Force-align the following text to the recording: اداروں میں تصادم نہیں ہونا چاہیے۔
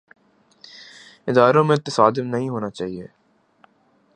اداروں 1.27 1.63
میں 1.63 1.75
تصادم 1.77 2.27
نہیں 2.27 2.49
ہونا 2.49 2.69
چاہیے۔ 2.69 3.07